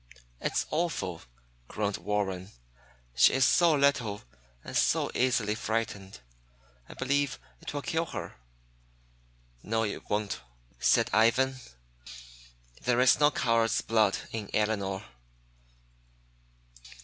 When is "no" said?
9.61-9.83, 13.19-13.29